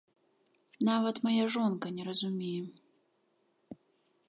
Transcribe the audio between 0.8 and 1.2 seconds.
Нават